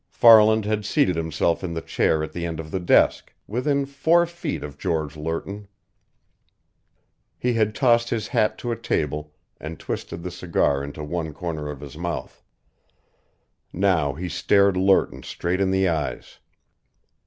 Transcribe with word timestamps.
Farland 0.09 0.65
had 0.65 0.83
seated 0.83 1.15
himself 1.15 1.63
in 1.63 1.75
the 1.75 1.79
chair 1.81 2.23
at 2.23 2.33
the 2.33 2.43
end 2.43 2.59
of 2.59 2.71
the 2.71 2.79
desk, 2.79 3.35
within 3.45 3.85
four 3.85 4.25
feet 4.25 4.63
of 4.63 4.79
George 4.79 5.15
Lerton. 5.15 5.67
He 7.37 7.53
had 7.53 7.75
tossed 7.75 8.09
his 8.09 8.29
hat 8.29 8.57
to 8.57 8.71
a 8.71 8.75
table 8.75 9.31
and 9.59 9.77
twisted 9.79 10.23
the 10.23 10.31
cigar 10.31 10.83
into 10.83 11.03
one 11.03 11.33
corner 11.35 11.69
of 11.69 11.81
his 11.81 11.99
mouth. 11.99 12.41
Now 13.71 14.13
he 14.13 14.27
stared 14.27 14.75
Lerton 14.75 15.21
straight 15.21 15.61
in 15.61 15.69
the 15.69 15.87
eyes. 15.87 16.39